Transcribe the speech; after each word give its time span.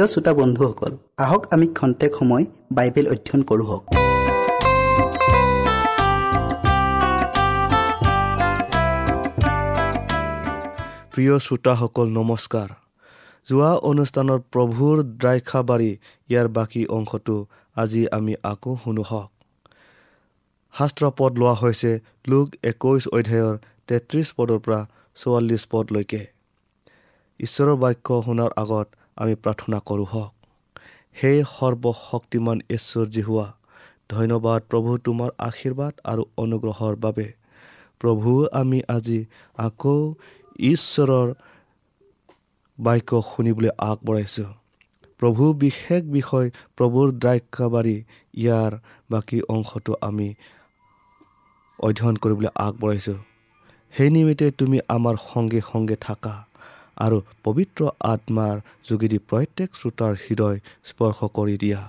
প্ৰিয় 0.00 0.12
শ্ৰোতা 0.14 0.32
বন্ধুসকল 0.40 0.92
আহক 1.24 1.42
আমি 1.54 1.66
খন্তেক 1.78 2.12
সময় 2.18 2.44
বাইবেল 2.76 3.06
অধ্যয়ন 3.14 3.42
কৰোঁ 3.48 3.66
প্ৰিয় 11.12 11.34
শ্ৰোতাসকল 11.46 12.06
নমস্কাৰ। 12.18 12.68
যোৱা 13.46 13.72
অনুষ্ঠানত 13.90 14.40
প্ৰভুৰ 14.52 14.96
দ্ৰাক্ষাবাৰী 15.20 15.90
ইয়াৰ 16.30 16.48
বাকী 16.56 16.82
অংশটো 16.96 17.36
আজি 17.76 18.02
আমি 18.16 18.34
আকৌ 18.52 18.72
শুনো 18.82 19.02
হওক। 19.10 19.30
শাস্ত্ৰ 20.74 21.02
পদ 21.18 21.32
লোৱা 21.40 21.54
হৈছে 21.62 21.92
লোক 22.30 22.46
একৈছ 22.70 23.02
অধ্যায়ৰ 23.16 23.54
তেত্ৰিছ 23.88 24.28
পদৰ 24.36 24.58
পৰা 24.64 24.80
চৌৱাল্লিছ 25.18 25.62
পদলৈকে। 25.72 26.22
ঈশ্বৰৰ 27.40 27.76
বাক্য 27.82 28.08
শুনাৰ 28.26 28.52
আগত 28.64 28.88
আমি 29.20 29.34
প্ৰাৰ্থনা 29.34 29.78
কৰোঁ 29.88 30.06
হওক। 30.12 30.32
সেই 31.16 31.38
সৰ্বশক্তিমান 31.54 32.58
ঈশ্বৰজী 32.70 33.22
হোৱা 33.22 33.48
ধন্যবাদ 34.10 34.60
প্ৰভু 34.70 34.90
তোমাৰ 34.98 35.30
আশীৰ্বাদ 35.38 35.92
আৰু 36.04 36.22
অনুগ্ৰহৰ 36.36 36.94
বাবে। 36.96 37.26
প্ৰভু 38.00 38.30
আমি 38.52 38.78
আজি 38.88 39.20
আকৌ 39.56 40.14
ঈশ্বৰৰ 40.58 41.28
বাক্য 42.78 43.10
শুনিবলৈ 43.30 43.70
আগবঢ়াইছোঁ। 43.90 44.50
প্ৰভু 45.20 45.44
বিশেষ 45.54 46.02
বিষয় 46.16 46.46
প্ৰভুৰ 46.76 47.06
দ্ৰাক্ষাবাৰী 47.22 47.96
ইয়াৰ 48.34 48.72
বাকী 49.10 49.38
অংশটো 49.48 49.92
আমি 50.00 50.28
অধ্যয়ন 51.78 52.16
কৰিবলৈ 52.16 52.50
আগবঢ়াইছোঁ। 52.54 53.18
সেই 53.94 54.10
নিমিত্তে 54.10 54.46
তুমি 54.50 54.78
আমাৰ 54.88 55.14
সংগে 55.28 55.60
সংগে 55.72 55.96
থাকা। 56.00 56.34
আৰু 57.00 57.18
পবিত্ৰ 57.44 57.80
আত্মাৰ 58.00 58.56
যোগেদি 58.88 59.18
প্ৰত্যেক 59.18 59.70
শ্ৰোতাৰ 59.74 60.14
হৃদয় 60.24 60.58
স্পৰ্শ 60.84 61.18
কৰি 61.34 61.56
দিয়া। 61.56 61.80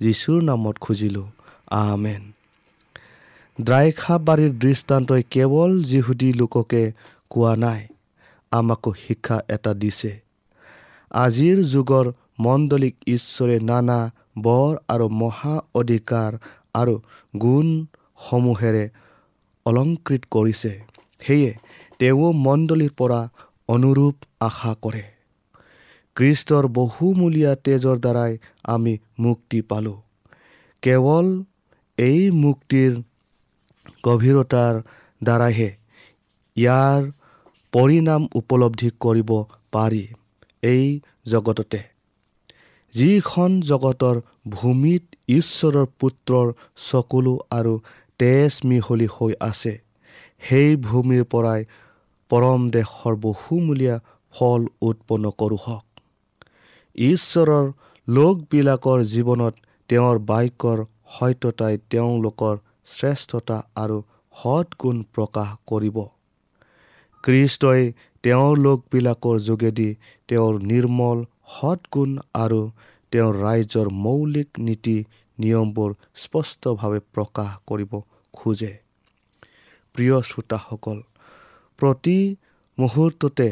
যীশুৰ 0.00 0.42
নামত 0.42 0.76
খুজিলোঁ 0.80 1.28
আমেন। 1.70 2.22
দ্ৰাক্ষাবাৰীৰ 3.60 4.52
দৃষ্টান্তই 4.58 5.22
কেৱল 5.30 5.82
যিহুদী 5.82 6.32
লোককে 6.32 6.82
কোৱা 7.30 7.56
নাই 7.56 7.80
আমাকো 8.52 8.90
শিক্ষা 9.06 9.36
এটা 9.48 9.74
দিছে। 9.74 10.12
আজিৰ 11.10 11.58
যুগৰ 11.64 12.12
মণ্ডলীক 12.38 12.94
ঈশ্বৰে 13.06 13.56
নানা 13.60 13.98
বৰ 14.38 14.76
আৰু 14.88 15.06
মহা 15.08 15.54
অধিকাৰ 15.74 16.30
আৰু 16.74 16.94
গুণসমূহেৰে 17.40 18.84
অলংকৃত 19.66 20.22
কৰিছে। 20.30 20.72
সেয়ে 21.26 21.50
তেওঁ 21.98 22.32
মণ্ডলীৰ 22.46 22.92
পৰা 22.96 23.20
অনুৰূপ 23.68 24.14
আশা 24.40 24.72
কৰে। 24.82 25.02
খ্ৰীষ্টৰ 26.16 26.64
বহুমূলীয়া 26.78 27.52
তেজৰ 27.64 27.96
দ্বাৰাই 28.04 28.32
আমি 28.74 28.94
মুক্তি 29.18 29.60
পালোঁ। 29.62 29.98
কেৱল 30.82 31.26
এই 31.98 32.20
মুক্তিৰ 32.44 32.92
গভীৰতাৰ 34.04 34.74
দ্বাৰাইহে 35.22 35.70
ইয়াৰ 36.56 37.02
পৰিণাম 37.72 38.22
উপলব্ধি 38.34 38.90
কৰিব 39.00 39.30
পাৰি 39.72 40.04
এই 40.62 40.86
জগততে। 41.26 41.80
যিখন 42.92 43.50
জগতৰ 43.62 44.16
ভূমিত 44.48 45.04
ঈশ্বৰৰ 45.28 45.86
পুত্ৰৰ 46.00 46.46
চকুলো 46.88 47.34
আৰু 47.50 47.74
তেজ 48.20 48.52
মিহলি 48.64 49.08
হৈ 49.16 49.32
আছে 49.40 49.72
সেই 50.42 50.70
ভূমিৰ 50.86 51.22
পৰাই 51.24 51.60
পৰম 52.30 52.60
দেশৰ 52.70 53.14
বহুমূলীয়া 53.26 53.96
ফল 54.34 54.60
উৎপন্ন 54.82 55.24
কৰোঁ 55.40 55.60
হওক। 55.66 55.84
ঈশ্বৰৰ 56.96 57.66
লোকবিলাকৰ 58.08 58.98
জীৱনত 59.12 59.54
তেওঁৰ 59.90 60.16
বাক্যৰ 60.30 60.78
সত্যতাই 61.16 61.74
তেওঁলোকৰ 61.90 62.54
শ্ৰেষ্ঠতা 62.86 63.58
আৰু 63.76 63.98
সৎগুণ 64.34 64.96
প্ৰকাশ 65.14 65.48
কৰিব। 65.66 65.96
খ্ৰীষ্টই 67.24 67.82
তেওঁৰ 68.24 68.52
লোকবিলাকৰ 68.58 69.36
যোগেদি 69.40 69.88
তেওঁৰ 70.28 70.54
নিৰ্মল 70.70 71.18
সৎগুণ 71.56 72.10
আৰু 72.34 72.60
তেওঁৰ 73.12 73.34
ৰাইজৰ 73.44 73.88
মৌলিক 74.04 74.50
নীতি 74.58 74.96
নিয়মবোৰ 75.38 75.90
স্পষ্টভাৱে 76.14 77.00
প্ৰকাশ 77.14 77.50
কৰিব 77.66 77.92
খোজে। 78.34 78.72
প্ৰিয় 79.94 80.16
শ্ৰোতাসকল 80.22 80.98
প্ৰতি 81.78 82.18
মুহূৰ্ততে 82.78 83.48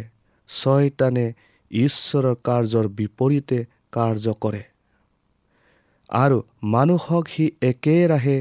ছয়তানে 0.51 1.27
ঈশ্বৰৰ 1.71 2.35
কাৰ্যৰ 2.45 2.87
বিপৰীতে 2.99 3.59
কাৰ্য 3.93 4.35
কৰে। 4.41 4.63
আৰু 6.11 6.39
মানুহক 6.75 7.25
সি 7.29 7.45
একেৰাহে 7.63 8.39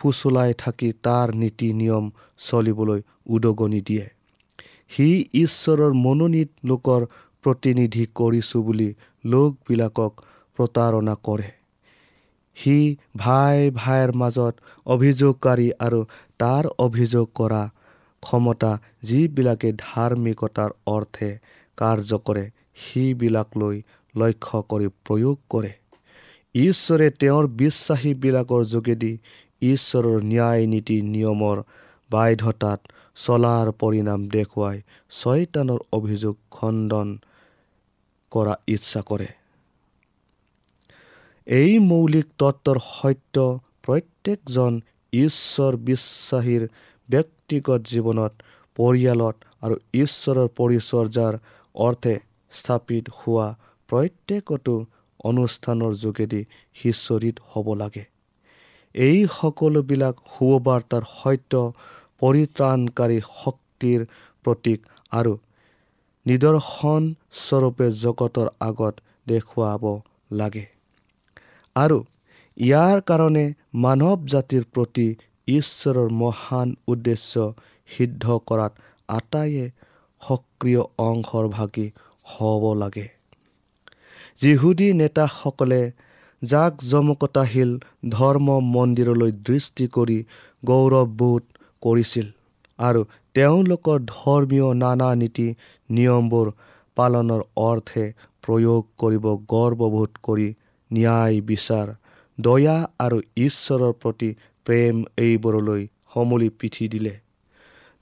ফুচলাই 0.00 0.54
থাকি 0.58 0.88
তাৰ 1.02 1.34
নীতি 1.34 1.68
নিয়ম 1.72 2.04
চলিবলৈ 2.38 3.00
উদগনি 3.26 3.80
দিয়ে। 3.80 4.06
সি 4.90 5.08
ঈশ্বৰৰ 5.34 5.92
মনোনীত 6.04 6.50
লোকৰ 6.64 7.06
প্ৰতিনিধি 7.44 8.04
কৰিছোঁ 8.14 8.62
বুলি 8.62 8.88
লোকবিলাকক 9.24 10.12
প্ৰতাৰণা 10.58 11.14
কৰে। 11.22 11.48
সি 12.56 12.76
ভাই 13.16 13.70
ভাইৰ 13.74 14.12
মাজত 14.12 14.54
অভিযোগকাৰী 14.86 15.68
আৰু 15.80 16.00
তাৰ 16.38 16.64
অভিযোগ 16.78 17.26
কৰা 17.34 17.62
ক্ষমতা 18.22 18.72
যিবিলাকে 19.02 19.72
ধাৰ্মিকতাৰ 19.78 20.70
অৰ্থে 20.86 21.30
কাৰ্য 21.78 22.18
কৰে 22.26 22.44
সেইবিলাক 22.74 23.48
লৈ 23.56 23.76
লক্ষ্য 24.14 24.58
কৰি 24.70 24.88
প্ৰয়োগ 25.04 25.36
কৰে। 25.50 25.72
ঈশ্বৰে 26.54 27.10
তেওঁৰ 27.20 27.46
বিশ্বাসীবিলাকৰ 27.46 28.62
যোগেদি 28.64 29.12
ঈশ্বৰৰ 29.62 30.18
ন্যায় 30.24 30.66
নীতি 30.66 30.96
নিয়মৰ 31.02 31.56
বাধ্যতাত 32.10 32.80
চলাৰ 33.16 33.66
পৰিণাম 33.80 34.20
দেখুৱাই 34.28 34.76
ছয়তানৰ 35.10 35.80
অভিযোগ 35.92 36.34
খণ্ডন 36.50 37.08
কৰা 38.32 38.54
ইচ্ছা 38.66 39.00
কৰে। 39.02 39.28
এই 41.46 41.78
মৌলিক 41.78 42.26
তত্ত্বৰ 42.38 42.78
সত্য 42.78 43.36
প্ৰত্যেকজন 43.82 44.72
ঈশ্বৰ 45.12 45.72
বিশ্বাসীৰ 45.76 46.62
ব্যক্তিগত 47.46 47.80
জীৱনত 47.86 48.32
পৰিয়ালত 48.76 49.36
আৰু 49.64 49.74
ঈশ্বৰৰ 49.94 50.48
পৰিচৰ্যাৰ 50.58 51.34
অৰ্থে 51.78 52.14
স্থাপিত 52.52 53.04
হোৱা 53.18 53.46
প্ৰত্যেকটো 53.88 54.74
অনুষ্ঠানৰ 55.24 55.92
যোগেদি 56.04 56.40
সিঁচৰিত 56.78 57.36
হ'ব 57.50 57.66
লাগে। 57.82 58.04
এই 58.94 59.18
সকলোবিলাক 59.38 60.14
সুবাৰ্তাৰ 60.32 61.04
সত্য 61.12 61.52
পৰিত্ৰাণকাৰী 62.22 63.18
শক্তিৰ 63.32 64.00
প্ৰতীক 64.44 64.80
আৰু 65.12 65.32
নিদৰ্শন 66.26 67.02
স্বৰূপে 67.44 67.86
জগতৰ 68.04 68.48
আগত 68.68 68.94
দেখুৱাব 69.26 69.82
লাগে। 70.40 70.64
আৰু 71.76 71.98
ইয়াৰ 72.56 72.98
কাৰণে 73.08 73.44
মানৱ 73.84 74.18
জাতিৰ 74.32 74.64
প্ৰতি 74.74 75.06
ঈশ্বৰৰ 75.48 76.08
মহান 76.20 76.68
উদ্দেশ্য 76.88 77.32
সিদ্ধ 77.88 78.24
কৰাত 78.48 78.72
আটাইয়ে 79.08 79.66
সক্ৰিয় 80.22 80.82
অংশৰ 81.08 81.46
ভাগী 81.48 81.86
হ'ব 82.26 82.62
লাগে। 82.74 83.06
যিহুদী 84.40 84.88
নেতাসকলে 84.92 85.82
জাক 86.42 86.72
জমকতাশীল 86.90 87.70
ধৰ্ম 88.10 88.48
মন্দিৰলৈ 88.74 89.30
দৃষ্টি 89.48 89.84
কৰি 89.96 90.18
গৌৰৱবোধ 90.62 91.42
কৰিছিল 91.82 92.26
আৰু 92.78 93.00
তেওঁলোকৰ 93.34 93.98
ধৰ্মীয় 94.10 94.68
নানা 94.82 95.10
নীতি 95.14 95.48
নিয়মবোৰ 95.90 96.46
পালনৰ 96.96 97.42
অৰ্থে 97.62 98.04
প্ৰয়োগ 98.44 98.82
কৰিব 99.02 99.24
গৰ্ববোধ 99.52 100.10
কৰি 100.22 100.48
ন্যায় 100.90 101.40
বিচাৰ 101.48 101.88
দয়া 102.38 102.76
আৰু 102.98 103.18
ঈশ্বৰৰ 103.46 103.92
প্ৰতি 104.02 104.30
প্ৰেম 104.66 104.96
এইবোৰলৈ 105.18 105.82
সমূলি 106.14 106.48
পিঠি 106.58 106.86
দিলে। 106.88 107.14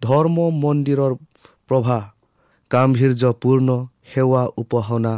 ধৰ্ম 0.03 0.37
মন্দিৰৰ 0.63 1.13
প্ৰভা 1.69 1.99
গাম্ভীৰ্যপূৰ্ণ 2.71 3.69
সেৱা 4.13 4.43
উপাসনা 4.57 5.15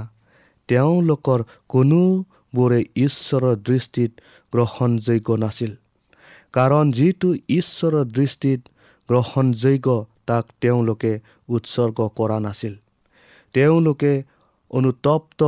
তেওঁলোকৰ 0.68 1.40
কোনোবোৰে 1.68 2.80
ঈশ্বৰৰ 2.96 3.56
দৃষ্টিত 3.68 4.12
গ্ৰহণযোগ্য 4.52 5.28
নাছিল। 5.36 5.72
কাৰণ 6.52 6.84
যিটো 6.92 7.28
ঈশ্বৰৰ 7.48 8.04
দৃষ্টিত 8.16 8.60
গ্ৰহণযোগ্য 9.08 9.88
তাক 10.26 10.44
তেওঁলোকে 10.60 11.12
উৎসৰ্গ 11.48 11.98
কৰা 12.18 12.38
নাছিল। 12.40 12.74
তেওঁলোকে 13.54 14.12
অনুতপ্ত 14.70 15.40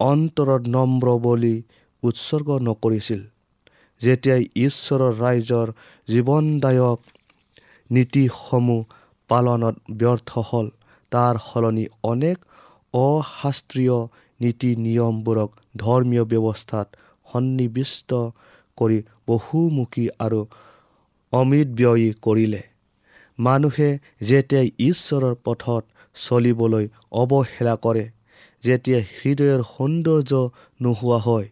অন্তৰত 0.00 0.62
নম্ৰ 0.68 1.06
বুলি 1.18 1.54
উৎসৰ্গ 2.02 2.48
নকৰিছিল। 2.68 3.20
যেতিয়াই 4.00 4.42
ঈশ্বৰৰ 4.56 5.12
ৰাইজৰ 5.22 5.68
জীৱনদায়ক 6.08 7.00
নীতিসমূহ 7.90 8.80
পালনত 9.30 9.76
ব্যৰ্থ 10.00 10.30
হ'ল 10.48 10.66
তাৰ 11.12 11.34
সলনি 11.44 11.84
অনেক 12.02 12.38
অশাস্ত্ৰীয় 12.94 13.98
নীতি 14.40 14.70
নিয়মবোৰক 14.76 15.50
ধৰ্মীয় 15.76 16.24
ব্যৱস্থাত 16.24 16.86
সন্নিৱিষ্ট 17.28 18.10
কৰি 18.78 18.98
বহুমুখী 19.26 20.06
আৰু 20.18 20.40
অমিতব্যয়ী 21.32 22.08
কৰিলে। 22.22 22.62
মানুহে 23.38 23.90
যেতিয়াই 24.22 24.68
ঈশ্বৰৰ 24.88 25.34
পথত 25.44 25.82
চলিবলৈ 26.16 26.86
অৱহেলা 27.12 27.74
কৰে 27.84 28.04
যেতিয়া 28.62 29.00
হৃদয়ৰ 29.12 29.60
সৌন্দৰ্য 29.74 30.32
নোহোৱা 30.80 31.18
হয় 31.26 31.48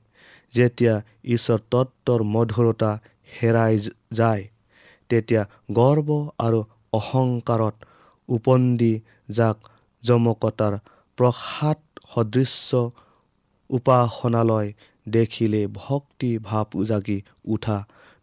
যেতিয়া 0.52 0.95
ঈশ্বৰ 1.25 1.61
তত্বৰ 1.71 2.21
মধুৰতা 2.35 2.90
হেৰাই 3.35 3.75
যায় 4.12 4.45
তেতিয়া 5.11 5.43
গৰ্ব 5.73 6.09
আৰু 6.38 6.61
অহংকাৰত 6.93 7.75
উপন্দি 8.28 8.95
যাক 9.28 9.57
জমকতাৰ 10.05 10.75
প্ৰসাদ 11.19 11.78
সদৃশ্য 12.14 12.71
উপাসনালয় 13.71 14.69
দেখিলে 15.09 15.61
ভক্তি 15.75 16.31
ভাৱ 16.38 16.67
উজাগি 16.75 17.19
উঠা 17.45 17.78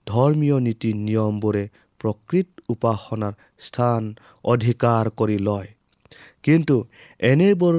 ধৰ্মীয় 0.07 0.57
নীতি 0.59 0.89
নিয়মবোৰে 1.05 1.63
প্ৰকৃত 2.01 2.47
উপাসনাৰ 2.69 3.33
স্থান 3.59 4.01
অধিকাৰ 4.43 5.09
কৰি 5.17 5.37
লয়। 5.39 5.69
কিন্তু 6.43 6.75
এনেবোৰ 7.19 7.75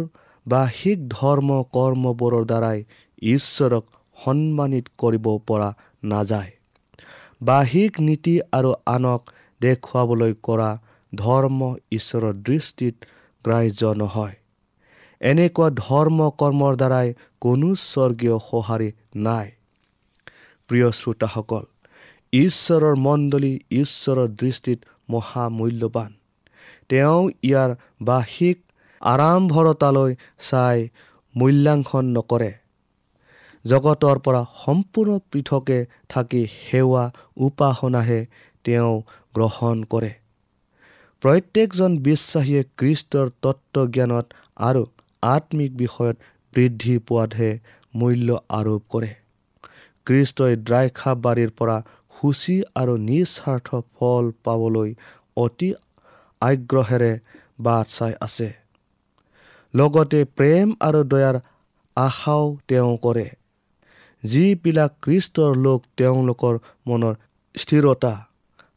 বাহিক 0.47 0.99
ধৰ্ম 1.09 1.49
কৰ্মবোৰৰ 1.77 2.45
দ্বাৰাই 2.45 2.79
ঈশ্বৰক 3.23 3.85
সন্মানিত 4.25 4.85
কৰিব 4.99 5.27
পৰা 5.47 5.69
নাযায়। 6.05 6.53
বাহিক 7.43 8.01
নীতি 8.01 8.35
আৰু 8.53 8.71
আনক 8.87 9.23
দেখুৱাবলৈ 9.61 10.35
কৰা 10.43 10.71
ধৰ্ম 11.15 11.77
ঈশ্বৰৰ 11.91 12.35
দৃষ্টিত 12.35 12.95
গ্ৰাহ্য 13.45 13.83
নহয়। 13.95 14.37
এনেকুৱা 15.21 15.69
ধৰ্ম 15.71 16.19
কৰ্মৰ 16.31 16.77
দ্বাৰাই 16.77 17.15
কোনো 17.41 17.69
স্বৰ্গীয় 17.75 18.39
সঁহাৰি 18.39 18.91
নাই। 19.17 19.51
প্ৰিয় 20.69 20.91
শ্ৰোতাসকল 20.91 21.65
ঈশ্বৰৰ 22.33 22.95
মণ্ডলী 22.97 23.61
ঈশ্বৰৰ 23.71 24.29
দৃষ্টিত 24.29 24.79
মহামূল্যৱান। 25.11 26.13
তেওঁ 26.89 27.31
ইয়াৰ 27.43 27.71
বাহিক 28.03 28.59
আৰাম্ভৰতালৈ 29.01 30.13
চাই 30.51 30.89
মূল্যাংকন 31.35 32.05
নকৰে। 32.17 32.53
জগতৰ 33.67 34.19
পৰা 34.19 34.41
সম্পূৰ্ণ 34.65 35.19
পৃথকে 35.33 35.79
থাকি 36.09 36.43
সেৱা 36.55 37.05
উপাসনাহে 37.37 38.21
তেওঁ 38.65 38.93
গ্ৰহণ 39.35 39.85
কৰে। 39.85 40.11
প্ৰত্যেকজন 41.23 41.93
বিশ্বাসীয়ে 41.99 42.63
কৃষ্টৰ 42.79 43.31
তত্ত্বজ্ঞানত 43.43 44.27
আৰু 44.57 44.83
আত্মিক 45.23 45.77
বিষয়ত 45.77 46.17
বৃদ্ধি 46.55 46.99
পোৱাতহে 46.99 47.51
মূল্য 47.95 48.29
আৰোপ 48.49 48.83
কৰে। 48.89 49.11
কৃষ্টই 50.07 50.55
দ্ৰাক্ষা 50.67 51.13
বাৰীৰ 51.25 51.51
পৰা 51.59 51.77
সূচী 52.17 52.57
আৰু 52.75 52.95
নিস্বাৰ্থ 53.07 53.69
ফল 53.95 54.31
পাবলৈ 54.45 54.95
অতি 55.37 55.71
আগ্ৰহেৰে 56.43 57.13
বাট 57.61 57.87
চাই 57.89 58.15
আছে। 58.21 58.49
লগতে 59.75 60.21
প্ৰেম 60.37 60.69
আৰু 60.81 61.01
দয়াৰ 61.05 61.37
আশাও 61.97 62.45
তেওঁ 62.69 62.95
কৰে। 63.03 63.27
যিবিলাক 64.23 64.93
কৃষ্টৰ 65.03 65.51
লোক 65.57 65.81
তেওঁলোকৰ 65.97 66.55
মনৰ 66.87 67.15
স্থিৰতা 67.55 68.13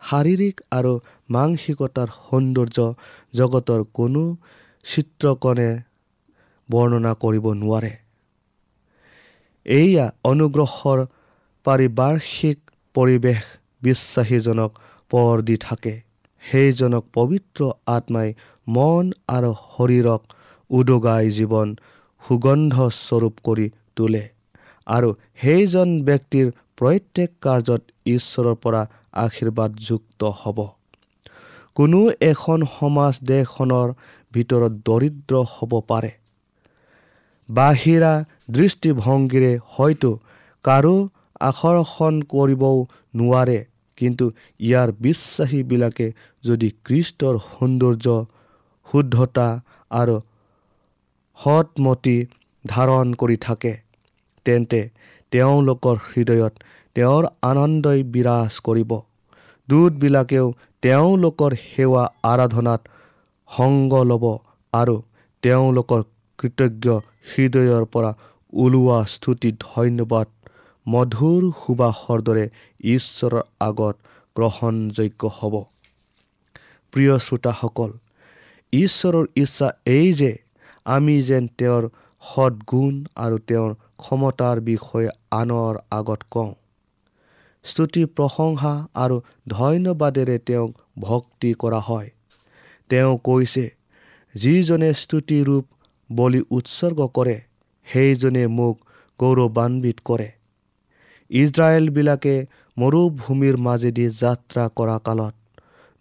শাৰীৰিক 0.10 0.56
আৰু 0.72 0.94
মানসিকতাৰ 1.30 2.10
সৌন্দৰ্য 2.18 2.80
জগতৰ 3.34 3.82
কোনো 3.94 4.24
চিত্ৰকণে 4.86 5.70
বৰ্ণনা 6.70 7.14
কৰিব 7.24 7.46
নোৱাৰে। 7.62 7.94
এয়া 9.66 10.06
অনুগ্ৰহৰ 10.24 11.00
পাৰিপাৰ্শ্বিক 11.66 12.60
পৰিৱেশ 12.96 13.44
বিশ্বাসীজনক 13.82 14.72
পৰ 15.12 15.42
দি 15.42 15.58
থাকে। 15.58 15.94
সেইজনক 16.44 17.04
পবিত্ৰ 17.14 17.60
আত্মাই 17.96 18.30
মন 18.68 19.06
আৰু 19.28 19.52
শৰীৰক 19.66 20.22
উদগাই 20.70 21.26
জীৱন 21.38 21.68
সুগন্ধস্বৰূপ 22.24 23.36
কৰি 23.44 23.68
তোলে। 23.96 24.24
আৰু 24.90 25.10
সেইজন 25.42 25.90
ব্যক্তিৰ 26.08 26.46
প্ৰত্যেক 26.78 27.30
কাৰ্যত 27.42 27.82
ঈশ্বৰৰ 28.10 28.56
পৰা 28.64 28.82
আশীৰ্বাদযুক্ত 29.24 30.22
হ'ব। 30.40 30.60
কোনো 31.78 32.00
এখন 32.28 32.60
সমাজ 32.72 33.14
দেশখনৰ 33.32 33.88
ভিতৰত 34.34 34.74
দৰিদ্ৰ 34.88 35.44
হ'ব 35.52 35.72
পাৰে। 35.90 36.12
বাহিৰা 37.50 38.14
দৃষ্টিভংগীৰে 38.56 39.54
হয়তো 39.74 40.12
কাৰো 40.66 40.96
আকৰ্ষণ 41.42 42.14
কৰিবও 42.34 42.78
নোৱাৰে 43.16 43.60
কিন্তু 43.98 44.26
ইয়াৰ 44.60 44.90
বিশ্বাসীবিলাকে 45.02 46.08
যদি 46.44 46.70
কৃষ্টৰ 46.86 47.36
সৌন্দৰ্য 47.46 48.08
শুদ্ধতা 48.88 49.48
আৰু 49.92 50.16
সৎমতি 51.40 52.18
ধাৰণ 52.66 53.14
কৰি 53.22 53.38
থাকে 53.42 53.74
তেন্তে 54.46 54.82
তেওঁলোকৰ 55.32 55.96
হৃদয়ত 56.10 56.54
তেওঁৰ 56.96 57.24
আনন্দই 57.50 58.00
বিৰাজ 58.14 58.54
কৰিব। 58.68 58.92
দূতবিলাকেও 59.68 60.48
তেওঁলোকৰ 60.84 61.52
সেৱা 61.64 62.04
আৰাধনাত 62.32 62.82
সংগ 63.50 63.94
ল'ব 64.10 64.26
আৰু 64.74 64.96
তেওঁলোকৰ 65.44 66.02
কৃতজ্ঞ 66.40 66.88
হৃদয়ৰ 67.30 67.86
পৰা 67.94 68.12
ওলোৱা 68.54 69.00
স্তুতি 69.14 69.50
ধন্যবাদ 69.66 70.28
মধুৰ 70.86 71.42
সুবাসৰ 71.62 72.20
দৰে 72.28 72.46
ঈশ্বৰৰ 72.94 73.44
আগত 73.68 73.96
গ্ৰহণযোগ্য 74.36 75.22
হ'ব। 75.38 75.56
প্ৰিয় 76.94 77.14
শ্ৰোতাসকল 77.26 77.92
ঈশ্বৰৰ 78.74 79.26
ইচ্ছা 79.44 79.68
এই 79.98 80.08
যে 80.20 80.32
আমি 80.96 81.16
যেন 81.30 81.44
তেওঁৰ 81.60 81.84
সৎগুণ 82.24 82.96
আৰু 83.24 83.38
তেওঁৰ 83.50 83.72
ক্ষমতাৰ 84.00 84.58
বিষয়ে 84.62 85.10
আনৰ 85.32 85.74
আগত 85.92 86.22
কওঁ। 86.32 86.52
স্তুতি 87.66 88.04
প্ৰশংসা 88.18 88.74
আৰু 88.96 89.18
ধন্যবাদেৰে 89.48 90.38
তেওঁক 90.40 90.72
ভক্তি 91.00 91.52
কৰা 91.54 91.80
হয়। 91.80 92.10
তেওঁ 92.90 93.14
কৈছে 93.24 93.66
যিজনে 94.36 94.90
স্তুতিৰূপ 94.94 95.66
বলি 96.10 96.42
উৎসৰ্গ 96.52 97.00
কৰে 97.14 97.38
সেইজনে 97.88 98.44
মোক 98.58 98.76
গৌৰৱান্বিত 99.20 99.98
কৰে। 100.06 100.30
ইজৰাইলবিলাকে 101.32 102.36
মৰুভূমিৰ 102.78 103.56
মাজেদি 103.58 104.06
যাত্ৰা 104.20 104.64
কৰা 104.76 104.98
কালত 105.00 105.36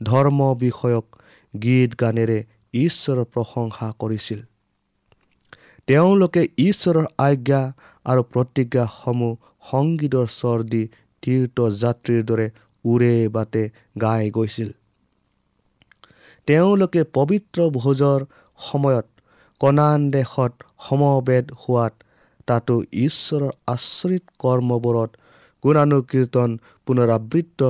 ধৰ্ম 0.00 0.40
বিষয়ক 0.58 1.06
গীত 1.54 1.90
গানেৰে 2.00 2.38
ঈশ্বৰৰ 2.78 3.24
প্ৰশংসা 3.34 3.88
কৰিছিল। 3.98 4.40
তেওঁলোকে 5.88 6.40
ঈশ্বৰৰ 6.62 7.06
আজ্ঞা 7.26 7.58
আৰু 8.06 8.22
প্ৰতিজ্ঞাসমূহ 8.32 9.32
সংগীতৰ 9.68 10.26
স্বৰ 10.32 10.64
দি 10.72 10.80
তীৰ্থযাত্ৰীৰ 11.22 12.26
দৰে 12.30 12.46
উৰে 12.84 13.12
বাটে 13.36 13.62
গাই 14.02 14.28
গৈছিল। 14.30 14.68
তেওঁলোকে 16.48 17.04
পবিত্ৰ 17.16 17.58
ভোজৰ 17.78 18.26
সময়ত 18.60 19.06
কণান 19.60 20.04
দেশত 20.10 20.52
সমবেত 20.88 21.56
হোৱাত 21.62 21.94
তাতো 22.48 22.76
ঈশ্বৰৰ 23.06 23.46
আচৰিত 23.74 24.24
কৰ্মবোৰত 24.44 25.10
গুণানুকীৰ্তন 25.64 26.50
পুনৰাবৃত্ত 26.86 27.60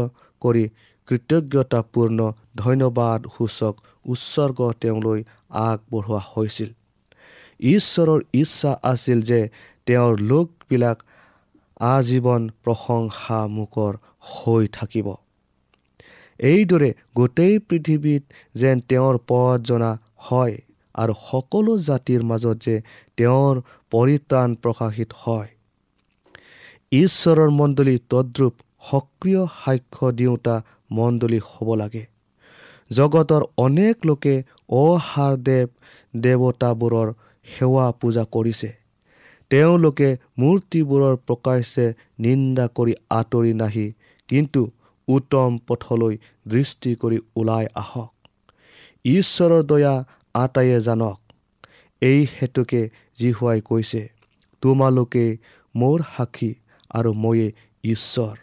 কৰি 0.43 0.65
কৃতজ্ঞতাপূৰ্ণ 1.09 2.19
ধন্যবাদ 2.63 3.21
সূচক 3.37 3.75
উৎসৰ্গ 4.07 4.59
তেওঁলৈ 4.83 5.21
আগবঢ়োৱা 5.65 6.21
হৈছিল। 6.33 6.71
ঈশ্বৰৰ 7.61 8.21
ইচ্ছা 8.33 8.73
আছিল 8.83 9.19
যে 9.23 9.41
তেওঁৰ 9.87 10.19
লোকবিলাক 10.21 10.99
আজীৱন 11.81 12.43
প্ৰশংসামুখৰ 12.65 13.95
হৈ 14.31 14.65
থাকিব। 14.73 15.09
এইদৰে 16.41 16.91
গোটেই 17.15 17.59
পৃথিৱীত 17.59 18.23
যেন 18.55 18.81
তেওঁৰ 18.81 19.19
পথ 19.29 19.59
জনা 19.61 19.93
হয় 20.17 20.55
আৰু 20.95 21.15
সকলো 21.31 21.73
জাতিৰ 21.79 22.23
মাজত 22.23 22.57
যে 22.63 22.77
তেওঁৰ 23.17 23.55
পৰিত্ৰাণ 23.91 24.55
প্ৰকাশিত 24.55 25.11
হয়। 25.23 25.49
ঈশ্বৰৰ 26.93 27.51
মণ্ডলী 27.51 27.99
তদ্ৰূপ 28.11 28.55
সক্ৰিয় 28.91 29.43
সাক্ষ্য 29.65 30.13
দিওঁতা 30.13 30.57
মণ্ডলী 30.91 31.39
হ'ব 31.39 31.75
লাগে। 31.75 32.05
জগতৰ 32.91 33.43
অনেক 33.57 33.97
লোকে 34.07 34.35
অহাৰ 34.69 35.37
দেৱ 35.37 35.69
দেৱতাবোৰৰ 36.17 37.09
সেৱা 37.53 37.87
পূজা 38.01 38.25
কৰিছে। 38.35 38.71
তেওঁলোকে 39.51 40.09
মূৰ্তিবোৰৰ 40.39 41.15
প্ৰকাশে 41.27 41.87
নিন্দা 42.19 42.67
কৰি 42.77 42.95
আঁতৰি 43.11 43.53
নাহি 43.55 43.87
কিন্তু 44.29 44.63
উত্তম 45.09 45.59
পথলৈ 45.69 46.15
দৃষ্টি 46.49 46.91
কৰি 47.03 47.19
ওলাই 47.37 47.67
আহক। 47.75 48.11
ঈশ্বৰৰ 49.05 49.63
দয়া 49.63 49.95
আটাইয়ে 50.35 50.79
জানক 50.81 51.19
এই 52.03 52.21
হেতুকে 52.37 52.83
জিহুৱাই 53.17 53.61
কৈছে 53.61 54.03
তোমালোকে 54.63 55.25
মোৰ 55.75 55.99
সাক্ষী 56.17 56.51
আৰু 56.91 57.11
ময়ে 57.23 57.49
ঈশ্বৰ। 57.85 58.37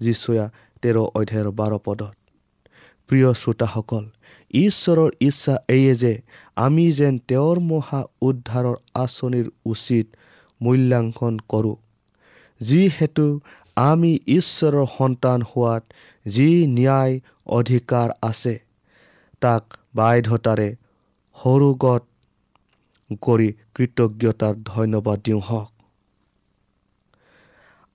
যীশুয়া 0.00 0.44
তেৰ 0.82 0.96
অধ্যায়ৰ 1.18 1.48
বাৰ 1.58 1.72
পদত। 1.84 2.14
প্ৰিয় 3.10 3.28
শ্ৰোতাসকল 3.32 4.04
ঈশ্বৰৰ 4.50 5.10
ইচ্ছা 5.20 5.54
এয়ে 5.68 5.94
যে 5.94 6.22
আমি 6.56 6.92
যেন 6.92 7.18
তেওঁৰ 7.28 7.58
মহা 7.60 8.04
উদ্ধাৰৰ 8.22 8.76
আঁচনিৰ 8.94 9.50
উচিত 9.64 10.06
মূল্যাংকন 10.62 11.38
কৰোঁ। 11.48 11.76
যিহেতু 12.60 13.40
আমি 13.76 14.18
ঈশ্বৰৰ 14.26 14.86
সন্তান 14.98 15.42
হোৱাত 15.42 15.82
যি 16.26 16.66
ন্যায় 16.66 17.20
অধিকাৰ 17.46 18.08
আছে 18.22 18.58
তাক 19.40 19.62
বাধ্যতাৰে 19.94 20.68
সৰুগত 21.36 22.02
কৰি 23.22 23.52
কৃতজ্ঞতাৰ 23.74 24.54
ধন্যবাদ 24.64 25.18
দিওঁ 25.24 25.40
হওক। 25.40 25.70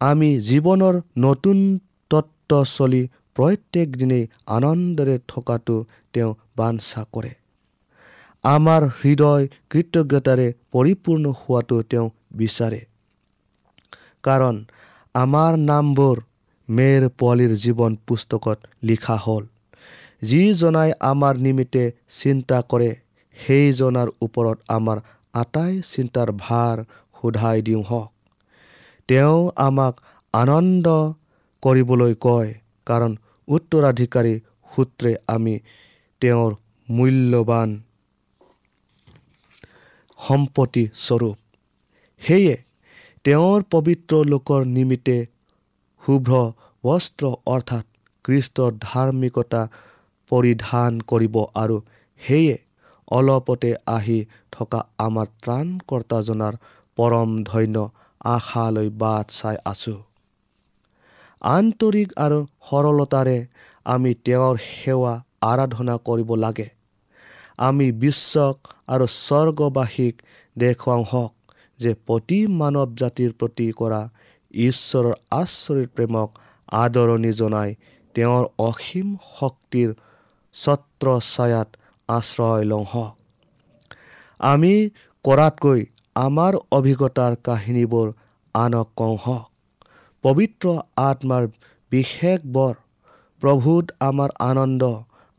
আমি 0.02 0.40
জীৱনৰ 0.40 1.02
নতুন 1.18 1.80
তত্ত্ব 2.10 2.64
চলি 2.64 3.08
প্ৰত্যেক 3.36 3.88
দিনেই 3.98 4.28
আনন্দেৰে 4.48 5.20
থকাটো 5.28 5.86
তেওঁ 6.14 6.32
বাঞ্ছা 6.58 7.04
কৰে। 7.12 7.32
আমাৰ 8.44 8.82
হৃদয় 9.02 9.48
কৃতজ্ঞতাৰে 9.70 10.48
পৰিপূৰ্ণ 10.72 11.26
হোৱাটো 11.40 11.78
তেওঁ 11.84 12.08
বিচাৰে। 12.36 12.82
কাৰণ 14.24 14.56
আমাৰ 15.16 15.58
নামবোৰ 15.64 16.18
মেৰ 16.70 17.10
পোৱালীৰ 17.20 17.54
জীৱন 17.56 17.96
পুস্তকত 18.08 18.58
লিখা 18.84 19.18
হ'ল। 19.26 19.44
যিজনাই 20.22 20.92
আমাৰ 21.02 21.34
নিমিত্তে 21.38 21.84
চিন্তা 22.20 22.58
কৰে 22.70 22.90
সেইজনাৰ 23.38 24.10
ওপৰত 24.22 24.58
আমাৰ 24.68 24.98
আটাই 25.34 25.74
চিন্তাৰ 25.86 26.30
ভাৰ 26.40 26.84
সোধাই 27.22 27.62
দিওঁ 27.62 27.84
হওক। 27.84 28.12
তেওঁ 29.10 29.40
আমাক 29.56 29.94
আনন্দ 30.34 30.88
কৰিবলৈ 31.64 32.14
কয় 32.20 32.50
কাৰণ 32.88 33.12
উত্তৰাধিকাৰী 33.48 34.34
সূত্ৰে 34.72 35.12
আমি 35.28 35.56
তেওঁৰ 36.24 36.52
মূল্যৱান 36.88 37.70
সম্পত্তি 40.20 40.84
স্বৰূপ। 40.98 41.38
সেয়ে 42.22 42.56
তেওঁৰ 43.26 43.64
পবিত্ৰ 43.72 44.20
লোকৰ 44.26 44.62
নিমিত্তে 44.68 45.18
শুভ্ৰ 46.04 46.40
বস্ত্ৰ 46.84 47.32
অৰ্থাৎ 47.48 47.86
কৃষ্টৰ 48.26 48.72
ধাৰ্মিকতা 48.86 49.62
পৰিধান 50.32 51.02
কৰিব 51.08 51.36
আৰু 51.56 51.78
সেয়ে 52.22 52.56
অলপতে 53.12 53.72
আহি 53.88 54.20
থকা 54.52 54.80
আমাৰ 54.98 55.28
ত্ৰাণকৰ্তাজনাৰ 55.42 56.54
পৰম 56.98 57.30
ধন্য 57.44 57.86
আশালৈ 58.26 58.90
বাট 59.02 59.26
চাই 59.32 59.58
আছোঁ। 59.66 60.00
আন্তৰিক 61.42 62.10
আৰু 62.18 62.40
সৰলতাৰে 62.68 63.38
আমি 63.86 64.12
তেওঁৰ 64.26 64.56
সেৱা 64.68 65.14
আৰাধনা 65.52 65.96
কৰিব 66.08 66.30
লাগে। 66.36 66.68
আমি 67.60 67.88
বিশ্বক 68.02 68.56
আৰু 68.88 69.06
স্বৰ্গবাসীক 69.18 70.16
দেখুৱাওঁ 70.56 71.04
হওক 71.12 71.34
যে 71.80 71.92
প্ৰতি 72.08 72.40
মানৱ 72.60 72.90
জাতিৰ 73.00 73.32
প্ৰতি 73.40 73.68
কৰা 73.80 74.02
ঈশ্বৰৰ 74.54 75.16
আচৰিত 75.32 75.90
প্ৰেমক 75.96 76.30
আদৰণি 76.82 77.32
জনাই 77.34 77.70
তেওঁৰ 78.16 78.44
অসীম 78.60 79.08
শক্তিৰ 79.38 79.90
ছত্ৰ 80.56 81.06
ছায়াত 81.32 81.70
আশ্ৰয় 82.10 82.64
লওঁ 82.64 82.86
হওক। 82.94 83.14
আমি 84.44 84.74
কৰাতকৈ 85.26 85.80
আমাৰ 86.16 86.54
অভিজ্ঞতাৰ 86.72 87.34
কাহিনীবোৰ 87.44 88.08
আনক 88.56 88.88
কওঁ 88.96 89.18
হওক। 89.18 89.46
পবিত্ৰ 90.24 90.66
আত্মাৰ 91.04 91.44
বিশেষ 91.92 92.40
বৰ 92.56 92.74
প্ৰভূত 93.42 93.86
আমাৰ 94.00 94.30
আনন্দ 94.40 94.84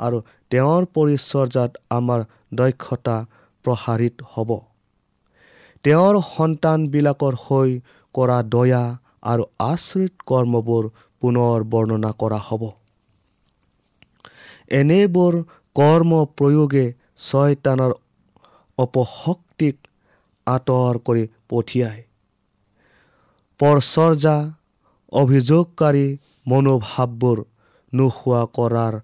আৰু 0.01 0.19
তেওঁৰ 0.51 0.83
পৰিচৰ্যাত 0.95 1.71
আমাৰ 1.91 2.21
দক্ষতা 2.55 3.17
প্ৰসাৰিত 3.65 4.17
হ'ব। 4.33 4.51
তেওঁৰ 5.85 6.15
সন্তানবিলাকৰ 6.29 7.35
হৈ 7.45 7.71
কৰা 8.15 8.39
দয়া 8.55 8.85
আৰু 9.23 9.45
আশ্ৰিত 9.65 10.15
কৰ্মবোৰ 10.27 10.85
পুনৰ 11.23 11.59
বৰ্ণনা 11.73 12.11
কৰা 12.21 12.41
হ'ব। 12.49 12.63
এনেবোৰ 14.71 15.35
কৰ্ম 15.77 16.13
প্ৰয়োগে 16.39 16.87
ছয়তানৰ 17.19 17.93
অপশক্তিক 18.79 19.77
আঁতৰ 20.47 20.99
কৰি 20.99 21.25
পঠিয়ায়। 21.49 22.03
পৰচৰ্যা 23.61 24.37
অভিযোগকাৰী 25.13 26.07
মনোভাৱবোৰ 26.47 27.39
নোহোৱা 27.93 28.43
কৰাৰ 28.57 28.95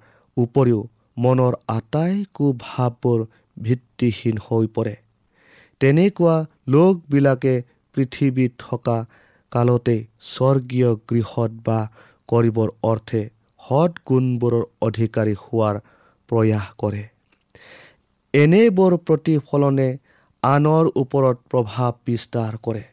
উপৰিও 0.43 0.81
মনৰ 1.17 1.55
আটাইকো 1.77 2.47
ভাৱবোৰ 2.61 3.21
ভিত্তিহীন 3.57 4.37
হৈ 4.47 4.67
পৰে। 4.77 4.95
তেনেকুৱা 5.81 6.37
লোকবিলাকে 6.69 7.55
পৃথিৱীত 7.95 8.53
থকা 8.59 8.97
কালতেই 9.53 10.01
স্বৰ্গীয় 10.33 10.91
গৃহত 11.11 11.51
বাস 11.67 11.87
কৰিবৰ 12.29 12.69
অৰ্থে 12.91 13.23
সৎ 13.61 13.93
গুণবোৰৰ 14.09 14.65
অধিকাৰী 14.83 15.35
হোৱাৰ 15.43 15.77
প্ৰয়াস 16.29 16.67
কৰে। 16.83 17.03
এনেবোৰ 18.35 18.93
প্ৰতিফলনে 19.07 19.89
আনৰ 20.43 20.85
ওপৰত 21.03 21.37
প্ৰভাৱ 21.51 21.93
বিস্তাৰ 22.07 22.53
কৰে। 22.67 22.85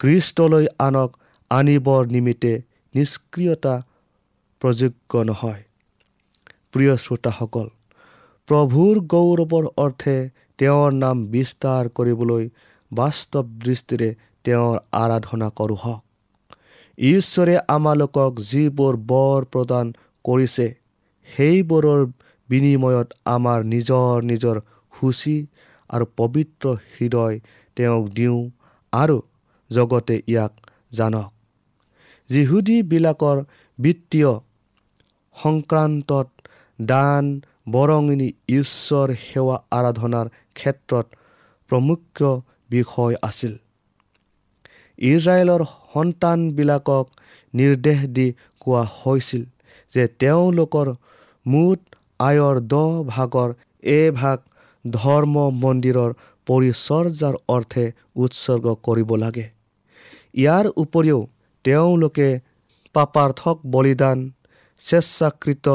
খ্ৰীষ্টলৈ 0.00 0.66
আনক 0.78 1.10
আনিবৰ 1.50 2.02
নিমিত্তে 2.14 2.52
নিষ্ক্ৰিয়তা 2.94 3.74
প্ৰযোগ্য 4.62 5.12
নহয়। 5.24 5.62
প্ৰিয় 6.72 6.94
শ্ৰোতাসকল 6.96 7.66
প্ৰভুৰ 8.48 8.94
গৌৰৱৰ 9.12 9.66
অৰ্থে 9.76 10.16
তেওঁৰ 10.58 10.92
নাম 10.92 11.16
বিস্তাৰ 11.26 11.88
কৰিবলৈ 11.88 12.44
বাস্তৱ 12.92 13.46
দৃষ্টিৰে 13.64 14.10
তেওঁৰ 14.44 14.76
আৰাধনা 14.92 15.48
কৰোঁ 15.58 15.76
হওক। 15.76 16.02
ঈশ্বৰে 16.98 17.54
আমালোকক 17.68 18.32
যিবোৰ 18.40 18.94
বৰ 19.10 19.40
প্ৰদান 19.44 19.86
কৰিছে 20.24 20.66
সেইবোৰৰ 21.28 22.00
বিনিময়ত 22.48 23.08
আমাৰ 23.24 23.58
নিজৰ 23.64 24.22
নিজৰ 24.22 24.56
সূচী 24.94 25.36
আৰু 25.90 26.04
পবিত্ৰ 26.16 26.74
হৃদয় 26.94 27.40
তেওঁক 27.76 28.04
দিওঁ 28.08 28.40
আৰু 28.92 29.16
জগতে 29.70 30.16
ইয়াক 30.28 30.52
জানক। 30.92 31.30
যিহুদীবিলাকৰ 32.30 33.36
বিত্তীয় 33.78 34.32
সংক্ৰান্তত 35.36 36.26
দান 36.78 37.24
বৰঙণি 37.74 38.28
ঈশ্বৰ 38.58 39.08
সেৱা 39.22 39.56
আৰাধনাৰ 39.78 40.26
ক্ষেত্ৰত 40.58 41.06
প্ৰমুখ্য 41.70 42.28
বিষয় 42.70 43.14
আছিল। 43.22 43.52
ইজৰাইলৰ 44.98 45.62
সন্তানবিলাকক 45.92 47.06
নিৰ্দেশ 47.54 48.00
দি 48.16 48.26
কোৱা 48.60 48.82
হৈছিল 49.00 49.44
যে 49.92 50.02
তেওঁলোকৰ 50.20 50.86
মুঠ 51.46 51.80
আয়ৰ 52.20 52.56
দহ 52.72 52.90
ভাগৰ 53.08 53.50
এভাগ 53.96 54.38
ধৰ্ম 54.84 55.34
মন্দিৰৰ 55.62 56.10
পৰিচৰ্যাৰ 56.46 57.34
অৰ্থে 57.48 57.84
উৎসৰ্গ 58.16 58.66
কৰিব 58.86 59.10
লাগে। 59.22 59.46
ইয়াৰ 60.34 60.66
উপৰিও 60.82 61.20
তেওঁলোকে 61.64 62.28
পাপাৰ্থক 62.96 63.56
বলিদান 63.70 64.18
স্বেচ্ছাকৃত 64.80 65.66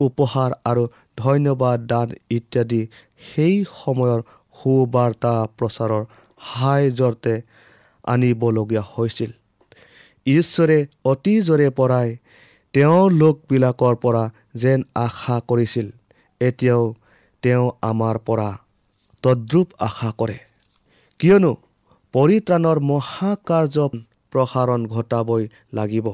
উপহাৰ 0.00 0.50
আৰু 0.70 0.84
ধন্যবাদ 1.16 1.78
দান 1.86 2.08
ইত্যাদি 2.30 2.80
সেই 3.26 3.56
সময়ৰ 3.80 4.20
সুবাৰ্তা 4.58 5.32
প্ৰচাৰৰ 5.58 6.02
সাহাৰ্যতে 6.40 7.34
আনিবলগীয়া 8.04 8.84
হৈছিল। 8.94 9.30
ঈশ্বৰে 10.26 10.78
অতীজৰে 11.04 11.68
পৰাই 11.78 12.08
তেওঁৰ 12.74 13.06
লোকবিলাকৰ 13.12 13.94
পৰা 14.04 14.24
যেন 14.62 14.78
আশা 14.94 15.36
কৰিছিল 15.48 15.86
এতিয়াও 16.40 16.84
তেওঁ 17.42 17.66
আমাৰ 17.90 18.16
পৰা 18.26 18.48
তদ্ৰুপ 19.24 19.68
আশা 19.88 20.10
কৰে। 20.18 20.38
কিয়নো 21.20 21.52
পৰিত্ৰাণৰ 22.14 22.78
মহাকাৰ্য 22.90 23.76
প্ৰসাৰণ 24.32 24.80
ঘটাবই 24.86 25.44
লাগিব। 25.72 26.06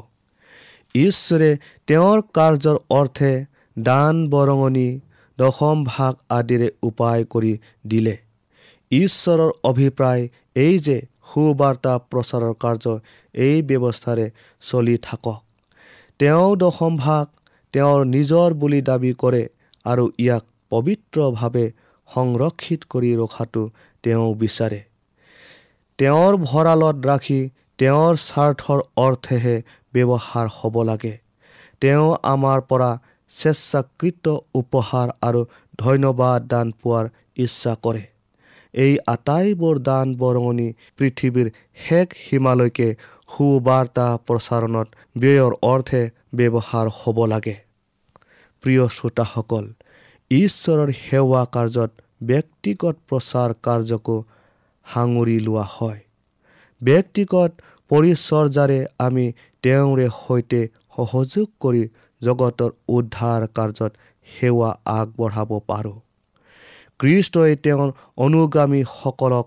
ঈশ্বৰে 0.96 1.50
তেওঁৰ 1.88 2.18
কাৰ্যৰ 2.36 2.76
অৰ্থে 2.90 3.32
দান 3.76 4.14
বৰঙণি 4.32 4.88
দশম 5.38 5.84
ভাগ 5.84 6.12
আদিৰে 6.30 6.68
উপায় 6.82 7.24
কৰি 7.32 7.52
দিলে। 7.86 8.14
ঈশ্বৰৰ 8.90 9.50
অভিপ্ৰায় 9.70 10.22
এই 10.56 10.74
যে 10.78 10.96
সুবাৰ্তা 11.28 11.94
প্ৰচাৰৰ 12.10 12.54
কাৰ্য 12.62 12.84
এই 13.34 13.56
ব্যৱস্থাৰে 13.68 14.26
চলি 14.62 14.96
থাকক। 14.98 15.38
তেওঁ 16.20 16.48
দশম 16.56 16.92
ভাগ 16.96 17.24
তেওঁৰ 17.74 18.00
নিজৰ 18.06 18.48
বুলি 18.60 18.80
দাবী 18.82 19.12
কৰে 19.22 19.42
আৰু 19.84 20.04
ইয়াক 20.18 20.44
পবিত্ৰভাৱে 20.70 21.66
সংৰক্ষিত 22.08 22.80
কৰি 22.92 23.10
ৰখাটো 23.22 23.62
তেওঁ 24.04 24.28
বিচাৰে। 24.34 24.80
তেওঁৰ 25.98 26.32
ভঁৰালত 26.48 26.96
ৰাখি 27.10 27.40
তেওঁৰ 27.78 28.14
স্বাৰ্থৰ 28.22 28.80
অৰ্থেহে 28.96 29.56
ব্যৱহাৰ 29.96 30.46
হ'ব 30.56 30.74
লাগে। 30.90 31.14
তেওঁ 31.82 32.08
আমাৰ 32.32 32.58
পৰা 32.70 32.90
স্বেচ্ছাকৃত 33.30 34.26
উপহাৰ 34.60 35.08
আৰু 35.28 35.40
ধন্যবাদ 35.78 36.46
দান 36.52 36.66
পোৱাৰ 36.80 37.06
ইচ্ছা 37.44 37.74
কৰে। 37.84 38.04
এই 38.74 38.92
আটাইবোৰ 39.14 39.76
দান 39.88 40.06
বৰঙণি 40.20 40.68
পৃথিৱীৰ 40.98 41.48
শেষ 41.84 42.06
সীমালৈকে 42.24 42.88
সুবাৰ্তা 43.32 44.06
প্ৰচাৰণত 44.26 44.88
ব্যয়ৰ 45.20 45.52
অৰ্থে 45.72 46.02
ব্যৱহাৰ 46.38 46.86
হ'ব 46.98 47.18
লাগে। 47.32 47.56
প্ৰিয় 48.62 48.84
শ্ৰোতাসকল 48.96 49.64
ঈশ্বৰৰ 50.30 50.90
সেৱা 51.00 51.42
কাৰ্যত 51.54 51.90
ব্যক্তিগত 52.22 52.96
প্ৰচাৰ 53.08 53.50
কাৰ্যকো 53.66 54.16
সাঙুৰি 54.86 55.36
লোৱা 55.46 55.66
হয়। 55.76 56.00
ব্যক্তিগত 56.82 57.50
পৰিচৰ্যাৰে 57.90 58.80
আমি 58.98 59.26
তেওঁৰে 59.66 60.06
সৈতে 60.16 60.60
সহযোগ 60.96 61.46
কৰি 61.60 61.82
জগতৰ 62.22 62.70
উদ্ধাৰ 62.88 63.46
কাৰ্যত 63.56 63.92
সেৱা 64.28 64.70
আগবঢ়াব 64.92 65.50
পাৰোঁ। 65.68 65.96
কৃষ্টই 67.00 67.56
তেওঁৰ 67.56 67.90
অনুগামীসকলক 68.16 69.46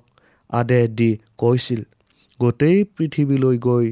আদেশ 0.49 0.89
দি 0.89 1.09
কৈছিল 1.37 1.81
গোটেই 2.39 2.77
পৃথিৱীলৈ 2.95 3.57
গৈ 3.59 3.87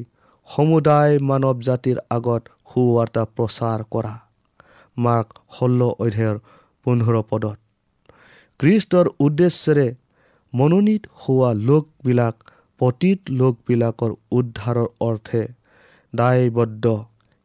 সমুদায় 0.49 1.13
মানৱ 1.29 1.57
জাতিৰ 1.61 1.97
আগত 2.09 2.43
সুবাৰ্তা 2.67 3.23
প্ৰচাৰ 3.35 3.83
কৰা। 3.91 4.13
মাৰ্ক 4.97 5.29
ষোল্ল 5.55 5.81
অধ্যায়ৰ 5.99 6.37
পোন্ধৰ 6.85 7.15
পদত। 7.29 7.57
কৃষ্টৰ 8.59 9.05
উদ্দেশ্যেৰে 9.19 9.87
মনোনীত 10.53 11.03
হোৱা 11.15 11.49
লোকবিলাক 11.67 12.35
পতীত 12.79 13.19
লোকবিলাকৰ 13.39 14.11
উদ্ধাৰৰ 14.31 14.87
অৰ্থে 15.01 15.41
দায়বদ্ধ। 16.15 16.85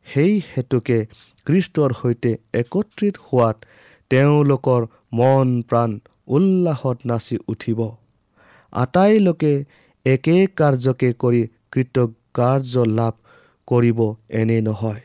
সেই 0.07 0.33
হেতুকে 0.53 0.98
কৃষ্টৰ 1.46 1.90
সৈতে 1.92 2.31
একত্ৰিত 2.55 3.14
হোৱাত 3.27 3.57
তেওঁলোকৰ 4.11 4.83
মন 5.12 5.48
প্ৰাণ 5.62 5.90
উল্লাসত 6.29 6.98
নাচি 7.07 7.37
উঠিব। 7.48 7.81
আটাইলোকে 8.72 9.64
একে 10.07 10.37
কাৰ্যকে 10.57 11.12
কৰি 11.12 11.42
কৃতকাৰ্য 11.72 12.75
লাভ 12.98 13.14
কৰিব 13.68 13.98
এনে 14.31 14.59
নহয়। 14.61 15.03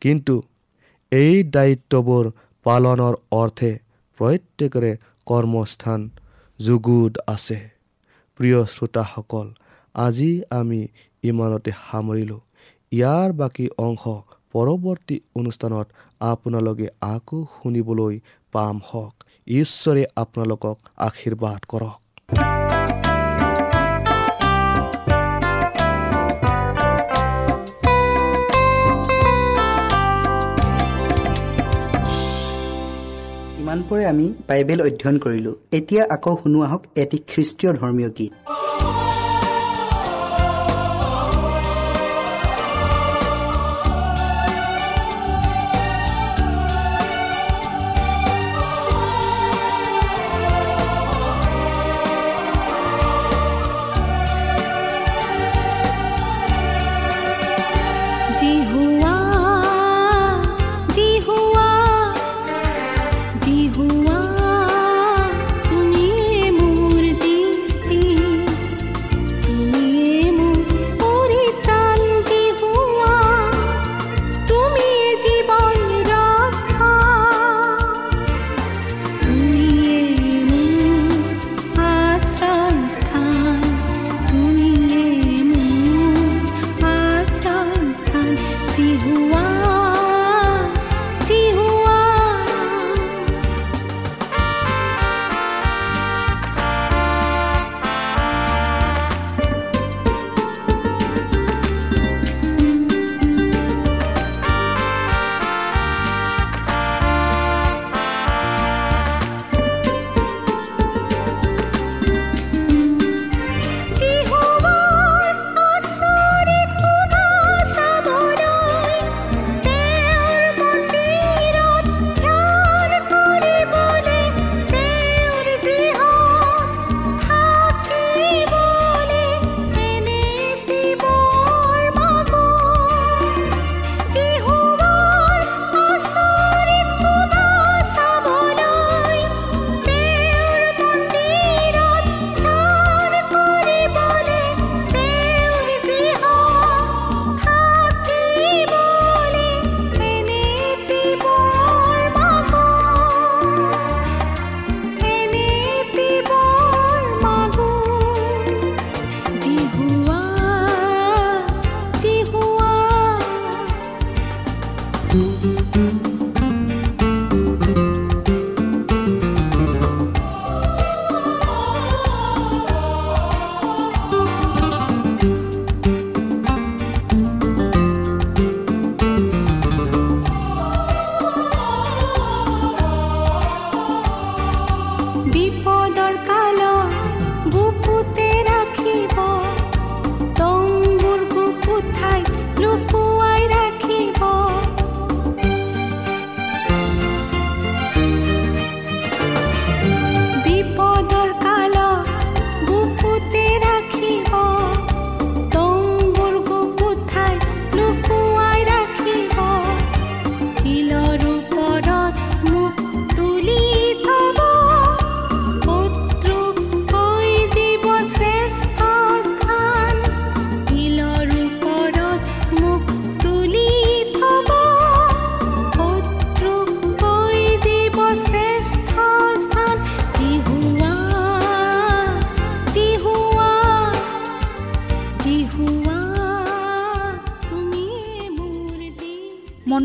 কিন্তু 0.00 0.34
এই 1.12 1.42
দায়িত্ববোৰ 1.44 2.24
পালনৰ 2.66 3.14
অৰ্থে 3.30 3.70
প্ৰত্যেকৰে 4.18 4.92
কৰ্মস্থান 5.26 6.00
যুগুত 6.60 7.12
আছে। 7.26 7.58
প্ৰিয় 8.40 8.60
শ্ৰোতাসকল 8.66 9.46
আজি 9.94 10.30
আমি 10.50 10.80
ইমানতে 11.22 11.70
সামৰিলোঁ। 11.70 12.40
ইয়াৰ 12.92 13.32
বাকী 13.32 13.66
অংশ 13.78 14.02
পৰৱৰ্তী 14.52 15.20
অনুষ্ঠানত 15.36 15.86
আপোনালোকে 16.20 16.86
আকৌ 17.00 17.38
শুনিবলৈ 17.56 18.14
পাম 18.52 18.80
হওক। 18.88 19.14
ঈশ্বৰে 19.48 20.02
আপোনালোকক 20.16 20.76
আশীৰ্বাদ 20.96 21.60
কৰক। 21.68 21.98
ইমানপুৰে 33.60 34.04
আমি 34.06 34.26
বাইবেল 34.48 34.80
অধ্যয়ন 34.82 35.16
কৰিলোঁ। 35.18 35.54
এতিয়া 35.72 36.02
আকৌ 36.10 36.36
শুনো 36.42 36.58
আহক 36.62 36.82
এটি 36.96 37.18
খ্ৰীষ্টীয় 37.28 37.72
ধৰ্মীয় 37.72 38.10
গীত। 38.18 38.32